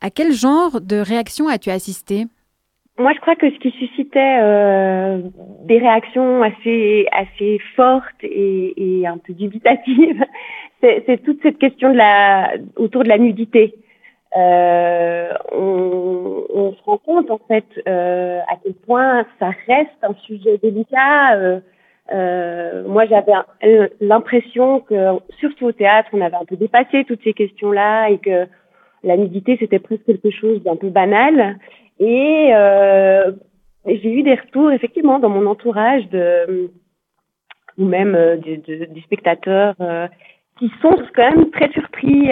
À 0.00 0.10
quel 0.10 0.32
genre 0.32 0.80
de 0.80 0.96
réaction 0.96 1.48
as-tu 1.48 1.70
assisté? 1.70 2.26
Moi, 2.98 3.12
je 3.14 3.20
crois 3.20 3.36
que 3.36 3.48
ce 3.50 3.58
qui 3.58 3.70
suscitait 3.70 4.38
euh, 4.40 5.20
des 5.64 5.78
réactions 5.78 6.42
assez 6.42 7.06
assez 7.12 7.60
fortes 7.76 8.22
et, 8.22 9.00
et 9.00 9.06
un 9.06 9.18
peu 9.18 9.32
dubitatives, 9.32 10.24
c'est 10.82 11.22
toute 11.24 11.40
cette 11.42 11.58
question 11.58 11.92
de 11.92 11.96
la 11.96 12.52
autour 12.76 13.04
de 13.04 13.08
la 13.08 13.18
nudité. 13.18 13.74
euh, 14.36 15.32
on, 15.52 16.44
on, 16.52 16.72
se 16.74 16.82
rend 16.84 16.98
compte 16.98 17.30
en 17.30 17.40
fait 17.48 17.64
euh, 17.88 18.40
à 18.48 18.56
quel 18.62 18.74
point 18.74 19.24
ça 19.38 19.50
reste 19.66 20.02
un 20.02 20.14
sujet 20.26 20.58
délicat. 20.58 21.36
Euh, 21.36 21.60
euh 22.12 22.84
moi, 22.86 23.06
j'avais 23.06 23.32
l'impression 24.00 24.80
que, 24.80 24.94
surtout 25.40 25.66
au 25.66 25.72
théâtre, 25.72 26.08
on 26.12 26.20
avait 26.20 26.36
un 26.36 26.44
peu 26.44 26.56
dépassé 26.56 27.04
toutes 27.04 27.22
ces 27.22 27.32
questions-là 27.32 28.10
et 28.10 28.18
que 28.18 28.46
la 29.04 29.16
nudité 29.16 29.56
c'était 29.60 29.78
presque 29.78 30.04
quelque 30.04 30.30
chose 30.30 30.62
d'un 30.62 30.76
peu 30.76 30.90
banal. 30.90 31.58
Et 32.00 32.50
euh, 32.54 33.32
j'ai 33.86 34.12
eu 34.12 34.22
des 34.22 34.34
retours 34.34 34.70
effectivement 34.70 35.18
dans 35.18 35.30
mon 35.30 35.46
entourage 35.46 36.08
de 36.10 36.70
ou 37.76 37.84
même 37.84 38.14
euh, 38.14 38.36
du, 38.36 38.58
du, 38.58 39.00
spectateur 39.02 39.74
qui 40.58 40.70
sont 40.82 40.96
quand 41.14 41.30
même 41.30 41.50
très 41.50 41.70
surpris 41.70 42.30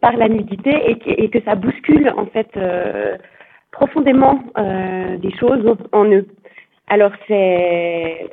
par 0.00 0.16
la 0.16 0.28
nudité 0.28 0.70
et, 0.70 1.24
et, 1.24 1.28
que 1.30 1.42
ça 1.44 1.54
bouscule 1.54 2.12
en 2.16 2.26
fait 2.26 2.48
euh, 2.56 3.16
profondément 3.72 4.42
euh, 4.56 5.16
des 5.18 5.32
choses 5.36 5.76
en 5.92 6.04
eux. 6.06 6.26
Alors 6.86 7.12
c'est 7.26 8.30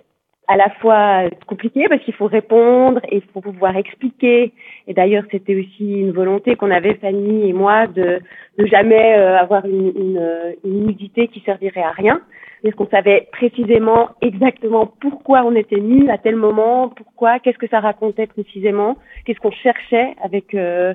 à 0.47 0.57
la 0.57 0.69
fois 0.81 1.29
compliqué 1.47 1.85
parce 1.89 2.01
qu'il 2.03 2.13
faut 2.13 2.27
répondre 2.27 3.01
et 3.09 3.17
il 3.17 3.23
faut 3.33 3.41
pouvoir 3.41 3.75
expliquer. 3.77 4.53
Et 4.87 4.93
d'ailleurs, 4.93 5.23
c'était 5.31 5.55
aussi 5.55 6.01
une 6.01 6.11
volonté 6.11 6.55
qu'on 6.55 6.71
avait, 6.71 6.95
Fanny 6.95 7.49
et 7.49 7.53
moi, 7.53 7.87
de 7.87 8.19
ne 8.57 8.65
jamais 8.65 9.17
euh, 9.17 9.37
avoir 9.37 9.65
une, 9.65 9.91
une, 9.95 10.55
une, 10.63 10.85
nudité 10.85 11.27
qui 11.27 11.41
servirait 11.41 11.83
à 11.83 11.91
rien. 11.91 12.21
Parce 12.63 12.75
qu'on 12.75 12.87
savait 12.87 13.27
précisément 13.31 14.09
exactement 14.21 14.91
pourquoi 14.99 15.43
on 15.43 15.55
était 15.55 15.79
nus 15.79 16.09
à 16.09 16.17
tel 16.17 16.35
moment, 16.35 16.89
pourquoi, 16.89 17.39
qu'est-ce 17.39 17.59
que 17.59 17.67
ça 17.67 17.79
racontait 17.79 18.27
précisément, 18.27 18.97
qu'est-ce 19.25 19.39
qu'on 19.39 19.51
cherchait 19.51 20.15
avec 20.23 20.55
euh, 20.55 20.93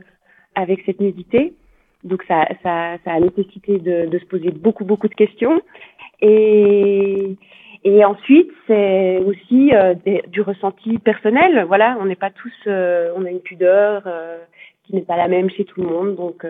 avec 0.54 0.82
cette 0.86 1.00
nudité. 1.00 1.54
Donc 2.04 2.22
ça, 2.26 2.46
ça, 2.62 2.96
ça 3.04 3.12
a 3.12 3.20
nécessité 3.20 3.78
de, 3.78 4.06
de, 4.06 4.18
se 4.18 4.24
poser 4.24 4.50
beaucoup, 4.50 4.84
beaucoup 4.84 5.08
de 5.08 5.14
questions. 5.14 5.60
Et, 6.22 7.36
et 7.84 8.04
ensuite, 8.04 8.50
c'est 8.66 9.18
aussi 9.18 9.72
euh, 9.74 9.94
du 10.28 10.42
ressenti 10.42 10.98
personnel. 10.98 11.64
Voilà, 11.66 11.96
on 12.00 12.04
n'est 12.04 12.14
pas 12.14 12.30
tous, 12.30 12.52
euh, 12.66 13.12
on 13.16 13.24
a 13.24 13.30
une 13.30 13.40
pudeur 13.40 14.02
euh, 14.06 14.38
qui 14.84 14.94
n'est 14.94 15.02
pas 15.02 15.16
la 15.16 15.28
même 15.28 15.48
chez 15.50 15.64
tout 15.64 15.80
le 15.80 15.88
monde. 15.88 16.16
Donc 16.16 16.44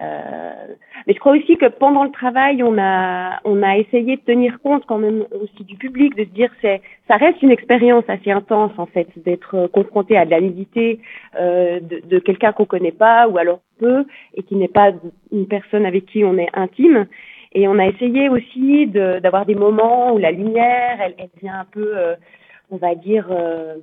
euh, 0.00 0.66
mais 1.06 1.12
je 1.12 1.18
crois 1.18 1.36
aussi 1.36 1.56
que 1.58 1.66
pendant 1.66 2.04
le 2.04 2.10
travail, 2.10 2.62
on 2.62 2.78
a, 2.78 3.38
on 3.44 3.62
a 3.62 3.76
essayé 3.76 4.16
de 4.16 4.22
tenir 4.22 4.58
compte 4.62 4.84
quand 4.86 4.98
même 4.98 5.26
aussi 5.32 5.64
du 5.64 5.76
public, 5.76 6.16
de 6.16 6.24
se 6.24 6.30
dire 6.30 6.50
c'est, 6.62 6.80
ça 7.06 7.16
reste 7.16 7.42
une 7.42 7.50
expérience 7.50 8.04
assez 8.08 8.30
intense 8.30 8.72
en 8.78 8.86
fait, 8.86 9.08
d'être 9.16 9.66
confronté 9.72 10.16
à 10.16 10.24
de 10.24 10.30
la 10.30 10.40
nudité 10.40 11.00
euh, 11.38 11.80
de, 11.80 12.00
de 12.06 12.18
quelqu'un 12.18 12.52
qu'on 12.52 12.64
connaît 12.64 12.92
pas 12.92 13.28
ou 13.28 13.36
alors 13.36 13.60
peu 13.78 14.06
et 14.34 14.42
qui 14.42 14.56
n'est 14.56 14.68
pas 14.68 14.92
une 15.32 15.46
personne 15.46 15.84
avec 15.84 16.06
qui 16.06 16.24
on 16.24 16.38
est 16.38 16.50
intime. 16.54 17.06
Et 17.52 17.66
on 17.66 17.78
a 17.78 17.86
essayé 17.86 18.28
aussi 18.28 18.86
d'avoir 18.86 19.44
des 19.44 19.54
moments 19.54 20.14
où 20.14 20.18
la 20.18 20.30
lumière, 20.30 21.00
elle, 21.00 21.14
elle 21.18 21.30
vient 21.40 21.60
un 21.60 21.64
peu, 21.64 21.96
euh, 21.98 22.14
on 22.70 22.76
va 22.76 22.94
dire, 22.94 23.26
euh, 23.30 23.76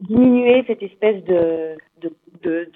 diminuer 0.00 0.64
cette 0.66 0.82
espèce 0.82 1.24
de, 1.24 1.76
de, 2.02 2.12
de, 2.42 2.70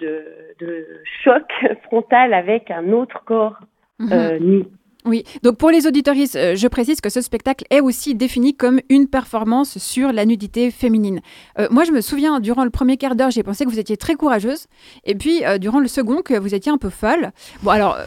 de, 0.59 0.87
choc 1.23 1.43
frontal 1.83 2.33
avec 2.33 2.71
un 2.71 2.91
autre 2.91 3.23
corps 3.25 3.59
mhm. 3.99 4.09
euh, 4.11 4.39
nu. 4.39 4.63
Oui, 5.05 5.23
donc 5.43 5.57
pour 5.57 5.69
les 5.69 5.85
auditoristes, 5.85 6.35
euh, 6.35 6.55
je 6.55 6.67
précise 6.67 6.99
que 6.99 7.09
ce 7.09 7.21
spectacle 7.21 7.63
est 7.69 7.79
aussi 7.79 8.15
défini 8.15 8.55
comme 8.55 8.79
une 8.89 9.07
performance 9.07 9.77
sur 9.77 10.11
la 10.11 10.25
nudité 10.25 10.71
féminine. 10.71 11.21
Euh, 11.59 11.67
moi, 11.69 11.83
je 11.83 11.91
me 11.91 12.01
souviens, 12.01 12.39
durant 12.39 12.63
le 12.63 12.71
premier 12.71 12.97
quart 12.97 13.15
d'heure, 13.15 13.29
j'ai 13.29 13.43
pensé 13.43 13.65
que 13.65 13.69
vous 13.69 13.77
étiez 13.77 13.97
très 13.97 14.15
courageuse, 14.15 14.65
et 15.03 15.13
puis 15.13 15.45
euh, 15.45 15.59
durant 15.59 15.79
le 15.79 15.87
second, 15.87 16.23
que 16.23 16.33
vous 16.33 16.55
étiez 16.55 16.71
un 16.71 16.79
peu 16.79 16.89
folle. 16.89 17.31
Bon, 17.61 17.69
alors, 17.69 17.97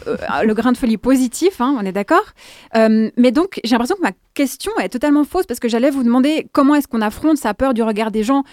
le 0.43 0.53
grain 0.53 0.73
de 0.73 0.77
folie 0.77 0.97
positif, 0.97 1.61
hein, 1.61 1.77
on 1.79 1.85
est 1.85 1.93
d'accord. 1.93 2.33
mais 2.75 3.31
donc, 3.31 3.61
j'ai 3.63 3.71
l'impression 3.71 3.95
que 3.95 4.01
ma 4.01 4.11
question 4.39 4.71
est 4.79 4.87
totalement 4.87 5.25
fausse, 5.25 5.45
parce 5.45 5.59
que 5.59 5.67
j'allais 5.67 5.89
vous 5.89 6.03
demander 6.03 6.47
comment 6.53 6.75
est-ce 6.75 6.87
qu'on 6.87 7.01
affronte 7.01 7.37
sa 7.37 7.53
peur 7.53 7.73
du 7.73 7.83
regard 7.83 8.09
des 8.09 8.23
gens 8.23 8.43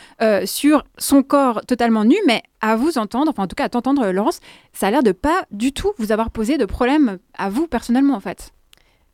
sur 0.45 0.83
son 0.99 1.23
corps 1.23 1.61
totalement 1.65 2.05
nu, 2.05 2.17
mais 2.27 2.43
à 2.61 2.75
vous 2.75 2.99
entendre, 2.99 3.31
enfin 3.31 3.45
en 3.45 3.47
tout 3.47 3.55
cas 3.55 3.67
à 3.67 3.69
t'entendre 3.69 4.11
Laurence, 4.11 4.41
ça 4.73 4.89
a 4.89 4.91
l'air 4.91 5.05
de 5.05 5.13
pas 5.13 5.45
du 5.53 5.71
tout 5.73 5.93
vous 5.99 6.11
avoir 6.11 6.31
posé 6.31 6.59
de 6.59 6.65
problème 6.65 7.19
à 7.39 7.51
vous 7.51 7.69
personnellement 7.69 8.17
en 8.17 8.21
fait. 8.21 8.51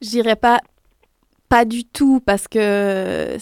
J'irai 0.01 0.37
pas 0.37 0.61
pas 1.51 1.67
du 1.67 1.85
tout 1.85 2.21
parce 2.25 2.49
que 2.49 3.37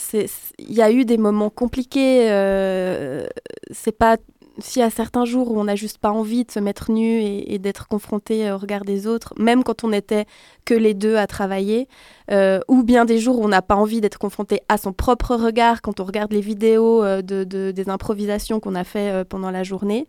il 0.59 0.75
y 0.75 0.83
a 0.83 0.91
eu 0.91 1.05
des 1.05 1.17
moments 1.17 1.51
compliqués. 1.51 2.29
Euh, 2.29 3.25
c'est 3.71 3.97
pas 3.97 4.17
si 4.63 4.83
à 4.83 4.91
certains 4.91 5.25
jours 5.25 5.51
où 5.51 5.61
on 5.61 5.65
n'a 5.65 5.77
juste 5.77 5.99
pas 5.99 6.11
envie 6.11 6.45
de 6.45 6.51
se 6.51 6.61
mettre 6.61 6.91
nu 6.91 7.21
et, 7.23 7.59
d'être 7.59 7.89
confronté 7.89 8.51
au 8.51 8.59
regard 8.59 8.85
des 8.85 9.07
autres, 9.07 9.35
même 9.39 9.63
quand 9.63 9.85
on 9.85 9.89
n'était 9.89 10.27
que 10.65 10.75
les 10.75 10.95
deux 10.95 11.17
à 11.17 11.27
travailler, 11.27 11.89
euh, 12.31 12.61
ou 12.69 12.83
bien 12.83 13.05
des 13.05 13.19
jours 13.19 13.39
où 13.39 13.45
on 13.45 13.49
n'a 13.49 13.63
pas 13.63 13.77
envie 13.77 14.01
d'être 14.01 14.19
confronté 14.19 14.61
à 14.69 14.79
son 14.79 14.93
propre 14.93 15.35
regard 15.35 15.83
quand 15.83 16.01
on 16.01 16.05
regarde 16.05 16.33
les 16.33 16.41
vidéos 16.41 17.05
euh, 17.05 17.23
de, 17.23 17.45
des 17.45 17.89
improvisations 17.89 18.61
qu'on 18.61 18.75
a 18.75 18.85
fait 18.85 19.11
euh, 19.11 19.25
pendant 19.25 19.51
la 19.51 19.63
journée. 19.63 20.07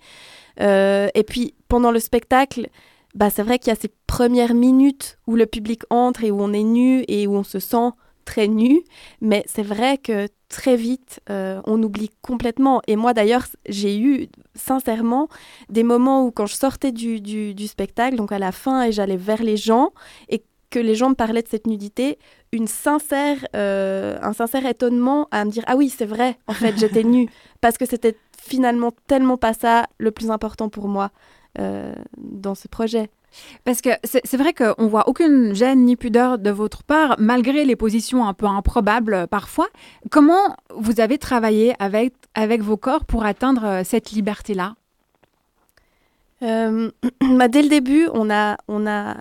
et 0.60 1.24
puis 1.28 1.54
pendant 1.68 1.92
le 1.92 2.00
spectacle, 2.00 2.70
bah, 3.16 3.30
c'est 3.30 3.44
vrai 3.44 3.60
qu'il 3.60 3.70
y 3.70 3.76
a 3.76 3.80
ces 3.80 3.92
premières 4.08 4.54
minutes 4.54 5.18
où 5.28 5.36
le 5.36 5.46
public 5.46 5.84
entre 5.90 6.24
et 6.24 6.32
où 6.32 6.42
on 6.42 6.54
est 6.54 6.64
nu 6.64 7.04
et 7.08 7.28
où 7.28 7.36
on 7.36 7.44
se 7.44 7.60
sent 7.60 7.92
très 8.32 8.48
nu, 8.48 8.82
mais 9.20 9.44
c'est 9.46 9.62
vrai 9.62 9.98
que 9.98 10.30
très 10.48 10.78
vite, 10.78 11.20
euh, 11.30 11.62
on 11.66 11.84
oublie 11.84 12.10
complètement. 12.22 12.82
Et 12.88 12.96
moi 12.96 13.14
d'ailleurs, 13.14 13.46
j'ai 13.68 14.00
eu 14.00 14.30
sincèrement 14.56 15.28
des 15.70 15.84
moments 15.84 16.26
où 16.26 16.32
quand 16.32 16.46
je 16.46 16.56
sortais 16.56 16.94
du, 16.94 17.20
du, 17.20 17.68
spectacle, 17.68 18.16
donc 18.16 18.32
à 18.32 18.40
la 18.40 18.54
fin, 18.54 18.84
et 18.84 18.94
j'allais 18.94 19.18
vers 19.18 19.44
les 19.44 19.58
gens, 19.58 19.92
et 20.30 20.44
que 20.70 20.80
les 20.80 20.96
gens 20.96 21.10
me 21.10 21.16
parlaient 21.16 21.42
de 21.42 21.50
cette 21.50 21.68
nudité, 21.68 22.18
une 22.54 22.68
sincère, 22.68 23.46
euh, 23.54 24.18
un 24.22 24.32
sincère 24.32 24.66
étonnement 24.66 25.28
à 25.32 25.44
me 25.44 25.52
dire 25.52 25.64
ah 25.68 25.76
oui 25.76 25.90
c'est 25.90 26.06
vrai 26.06 26.38
en 26.48 26.54
fait 26.54 26.78
j'étais 26.78 27.04
nue 27.16 27.28
parce 27.60 27.78
que 27.78 27.86
c'était 27.86 28.16
finalement 28.42 28.92
tellement 29.08 29.38
pas 29.38 29.54
ça 29.54 29.88
le 29.98 30.12
plus 30.12 30.32
important 30.32 30.70
pour 30.70 30.88
moi 30.88 31.12
euh, 31.60 31.94
dans 32.18 32.56
ce 32.56 32.70
projet. 32.70 33.10
Parce 33.66 33.82
que 33.82 33.90
c'est 34.04 34.38
vrai 34.38 34.54
qu'on 34.54 34.88
voit 34.88 35.10
aucune 35.10 35.54
gêne 35.54 35.84
ni 35.84 35.98
pudeur 35.98 36.38
de 36.38 36.50
votre 36.50 36.84
part, 36.84 37.16
malgré 37.20 37.66
les 37.66 37.76
positions 37.76 38.26
un 38.26 38.34
peu 38.34 38.46
improbables 38.46 39.14
euh, 39.14 39.28
parfois. 39.28 39.68
Comment 40.10 40.56
vous 40.74 41.02
avez 41.02 41.18
travaillé 41.18 41.74
avec, 41.80 42.14
avec 42.36 42.62
vos 42.62 42.78
corps 42.78 43.04
pour 43.04 43.26
atteindre 43.26 43.66
euh, 43.66 43.82
cette 43.84 44.12
liberté-là? 44.12 44.76
Bah 46.42 47.48
Dès 47.50 47.62
le 47.62 47.70
début, 47.70 48.08
on 48.14 48.30
a, 48.32 48.58
on 48.70 48.88
a, 48.88 49.18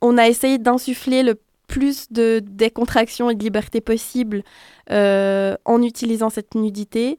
on 0.00 0.16
a 0.16 0.28
essayé 0.28 0.56
d'insuffler 0.56 1.22
le 1.22 1.38
plus 1.68 2.10
de 2.10 2.42
décontraction 2.42 3.28
et 3.28 3.34
de 3.34 3.44
liberté 3.44 3.80
possible 3.80 4.42
en 4.90 5.82
utilisant 5.82 6.28
cette 6.28 6.54
nudité. 6.54 7.18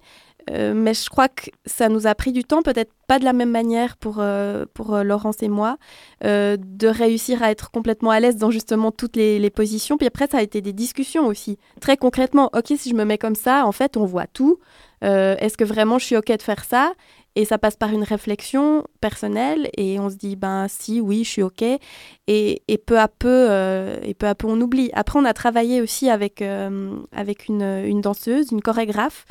Euh, 0.50 0.74
mais 0.76 0.94
je 0.94 1.10
crois 1.10 1.30
que 1.30 1.50
ça 1.66 1.90
nous 1.90 2.08
a 2.08 2.16
pris 2.16 2.32
du 2.32 2.44
temps, 2.44 2.62
peut-être 2.62 2.92
pas 3.08 3.20
de 3.20 3.24
la 3.24 3.34
même 3.34 3.50
manière 3.50 3.98
pour, 3.98 4.18
euh, 4.20 4.66
pour 4.74 4.94
euh, 4.94 5.04
Laurence 5.04 5.42
et 5.42 5.50
moi, 5.50 5.78
de 6.22 6.88
réussir 6.88 7.44
à 7.44 7.52
être 7.52 7.72
complètement 7.72 8.12
à 8.12 8.20
l'aise 8.20 8.38
dans 8.38 8.52
justement 8.52 8.92
toutes 8.92 9.16
les, 9.16 9.50
positions. 9.50 9.98
Puis 9.98 10.08
après, 10.08 10.28
ça 10.28 10.38
a 10.40 10.42
été 10.42 10.62
des 10.62 10.74
discussions 10.74 11.28
aussi. 11.28 11.58
Très 11.80 11.98
concrètement, 11.98 12.50
ok, 12.56 12.74
si 12.78 12.90
je 12.90 12.96
me 12.96 13.04
mets 13.04 13.18
comme 13.18 13.36
ça, 13.36 13.66
en 13.66 13.72
fait, 13.72 13.98
on 13.98 14.06
voit 14.06 14.28
tout. 14.28 14.60
Est-ce 15.02 15.58
que 15.58 15.66
vraiment 15.66 16.00
je 16.00 16.06
suis 16.06 16.16
ok 16.16 16.38
de 16.38 16.42
faire 16.42 16.64
ça? 16.64 16.94
Et 17.36 17.44
ça 17.46 17.58
passe 17.58 17.76
par 17.76 17.90
une 17.90 18.04
réflexion 18.04 18.86
personnelle 19.02 19.70
et 19.76 20.00
on 20.00 20.10
se 20.10 20.16
dit 20.16 20.36
ben 20.36 20.68
si 20.70 21.02
oui 21.02 21.24
je 21.24 21.30
suis 21.30 21.42
ok 21.42 21.64
et, 21.64 22.62
et 22.68 22.78
peu 22.78 23.00
à 23.00 23.08
peu 23.08 23.50
et 24.04 24.14
peu 24.14 24.28
à 24.28 24.36
peu 24.36 24.48
on 24.48 24.62
oublie. 24.62 24.92
Après 24.94 25.20
on 25.20 25.26
a 25.26 25.34
travaillé 25.34 25.82
aussi 25.82 26.10
avec 26.10 26.42
avec 27.12 27.50
une 27.50 28.02
danseuse, 28.02 28.52
une 28.52 28.62
chorégraphe 28.62 29.26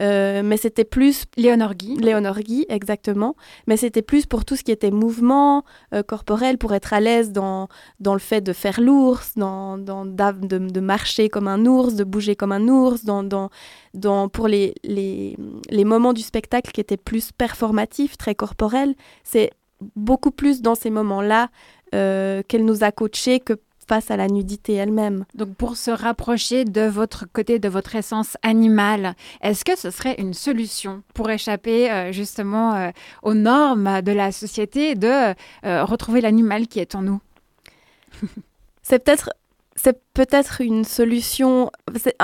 euh, 0.00 0.42
mais 0.44 0.56
c'était 0.56 0.84
plus... 0.84 1.24
Léonore 1.36 1.74
Guy. 1.74 1.96
Léonore 1.96 2.40
Guy, 2.40 2.66
exactement. 2.68 3.36
Mais 3.66 3.76
c'était 3.76 4.02
plus 4.02 4.26
pour 4.26 4.44
tout 4.44 4.56
ce 4.56 4.62
qui 4.62 4.72
était 4.72 4.90
mouvement 4.90 5.64
euh, 5.94 6.02
corporel, 6.02 6.58
pour 6.58 6.74
être 6.74 6.92
à 6.92 7.00
l'aise 7.00 7.32
dans, 7.32 7.68
dans 8.00 8.14
le 8.14 8.20
fait 8.20 8.40
de 8.40 8.52
faire 8.52 8.80
l'ours, 8.80 9.34
dans, 9.36 9.78
dans 9.78 10.04
de, 10.04 10.58
de, 10.58 10.80
marcher 10.80 11.28
comme 11.28 11.48
un 11.48 11.64
ours, 11.66 11.94
de 11.94 12.04
bouger 12.04 12.36
comme 12.36 12.52
un 12.52 12.68
ours, 12.68 13.04
dans, 13.04 13.22
dans, 13.22 13.50
dans, 13.94 14.28
pour 14.28 14.48
les, 14.48 14.74
les, 14.82 15.36
les 15.70 15.84
moments 15.84 16.12
du 16.12 16.22
spectacle 16.22 16.72
qui 16.72 16.80
étaient 16.80 16.96
plus 16.96 17.32
performatifs, 17.32 18.16
très 18.16 18.34
corporels. 18.34 18.94
C'est 19.22 19.50
beaucoup 19.96 20.30
plus 20.30 20.62
dans 20.62 20.74
ces 20.74 20.90
moments-là 20.90 21.48
euh, 21.94 22.42
qu'elle 22.48 22.64
nous 22.64 22.82
a 22.82 22.90
coachés 22.90 23.38
que 23.38 23.52
face 23.86 24.10
à 24.10 24.16
la 24.16 24.28
nudité 24.28 24.74
elle-même. 24.74 25.24
Donc 25.34 25.54
pour 25.54 25.76
se 25.76 25.90
rapprocher 25.90 26.64
de 26.64 26.82
votre 26.82 27.26
côté, 27.32 27.58
de 27.58 27.68
votre 27.68 27.94
essence 27.94 28.36
animale, 28.42 29.14
est-ce 29.42 29.64
que 29.64 29.76
ce 29.76 29.90
serait 29.90 30.14
une 30.18 30.34
solution 30.34 31.02
pour 31.14 31.30
échapper 31.30 31.90
euh, 31.90 32.12
justement 32.12 32.74
euh, 32.74 32.90
aux 33.22 33.34
normes 33.34 34.02
de 34.02 34.12
la 34.12 34.32
société 34.32 34.94
de 34.94 35.34
euh, 35.64 35.84
retrouver 35.84 36.20
l'animal 36.20 36.66
qui 36.66 36.80
est 36.80 36.94
en 36.94 37.02
nous? 37.02 37.20
C'est 38.82 39.02
peut-être 39.02 39.30
c'est 39.76 40.00
peut-être 40.14 40.60
une 40.60 40.84
solution, 40.84 41.70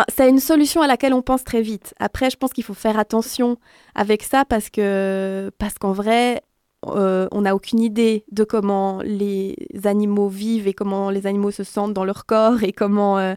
c'est 0.08 0.28
une 0.28 0.38
solution 0.38 0.82
à 0.82 0.86
laquelle 0.86 1.12
on 1.12 1.22
pense 1.22 1.42
très 1.42 1.62
vite. 1.62 1.94
Après, 1.98 2.30
je 2.30 2.36
pense 2.36 2.52
qu'il 2.52 2.62
faut 2.62 2.74
faire 2.74 2.98
attention 2.98 3.58
avec 3.94 4.22
ça 4.22 4.44
parce 4.44 4.70
que 4.70 5.50
parce 5.58 5.74
qu'en 5.74 5.92
vrai, 5.92 6.42
on 6.82 7.40
n'a 7.42 7.54
aucune 7.54 7.80
idée 7.80 8.24
de 8.32 8.44
comment 8.44 9.00
les 9.02 9.56
animaux 9.84 10.28
vivent 10.28 10.66
et 10.66 10.74
comment 10.74 11.10
les 11.10 11.26
animaux 11.26 11.50
se 11.50 11.64
sentent 11.64 11.92
dans 11.92 12.04
leur 12.04 12.26
corps 12.26 12.62
et 12.62 12.72
comment 12.72 13.34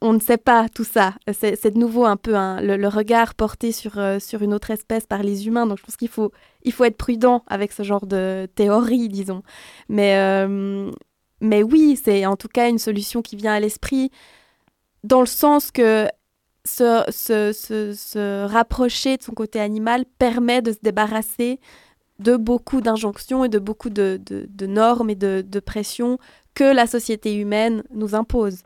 on, 0.00 0.12
ne 0.12 0.20
sait 0.20 0.38
pas 0.38 0.68
tout 0.68 0.84
ça. 0.84 1.14
C'est 1.32 1.72
de 1.72 1.78
nouveau 1.78 2.04
un 2.04 2.16
peu 2.16 2.32
le, 2.32 2.88
regard 2.88 3.34
porté 3.34 3.72
sur, 3.72 3.98
euh, 3.98 4.18
sur 4.18 4.42
une 4.42 4.54
autre 4.54 4.70
espèce 4.70 5.06
par 5.06 5.22
les 5.22 5.46
humains. 5.46 5.66
Donc 5.66 5.78
je 5.78 5.84
pense 5.84 5.96
qu'il 5.96 6.08
faut, 6.08 6.32
il 6.62 6.72
faut 6.72 6.84
être 6.84 6.96
prudent 6.96 7.44
avec 7.46 7.72
ce 7.72 7.82
genre 7.82 8.06
de 8.06 8.48
théorie, 8.54 9.08
disons. 9.08 9.42
Mais, 9.88 10.16
euh, 10.16 10.90
mais 11.40 11.62
oui, 11.62 11.98
c'est 12.02 12.26
en 12.26 12.36
tout 12.36 12.48
cas 12.48 12.68
une 12.68 12.78
solution 12.78 13.22
qui 13.22 13.36
vient 13.36 13.54
à 13.54 13.60
l'esprit 13.60 14.10
dans 15.04 15.20
le 15.20 15.26
sens 15.26 15.70
que 15.70 16.08
se, 16.64 17.04
se, 17.10 18.46
rapprocher 18.46 19.16
de 19.16 19.22
son 19.22 19.32
côté 19.32 19.60
animal 19.60 20.04
permet 20.18 20.62
de 20.62 20.72
se 20.72 20.78
débarrasser 20.82 21.58
de 22.18 22.36
beaucoup 22.36 22.80
d'injonctions 22.80 23.44
et 23.44 23.48
de 23.48 23.58
beaucoup 23.58 23.90
de, 23.90 24.20
normes 24.66 25.10
et 25.10 25.14
de, 25.14 25.60
pressions 25.60 26.18
que 26.54 26.64
la 26.64 26.86
société 26.86 27.34
humaine 27.34 27.82
nous 27.94 28.14
impose. 28.14 28.62